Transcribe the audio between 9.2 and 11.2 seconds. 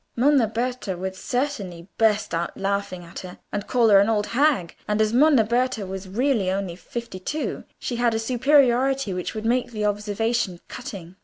would make the observation cutting.